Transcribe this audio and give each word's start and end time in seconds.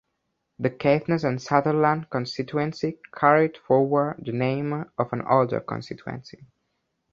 The 0.57 0.71
Caithness 0.71 1.23
and 1.23 1.39
Sutherland 1.39 2.09
constituency 2.09 2.97
carried 3.15 3.55
forward 3.57 4.23
the 4.25 4.31
name 4.31 4.73
of 4.97 5.13
an 5.13 5.21
older 5.21 5.59
constituency. 5.59 6.43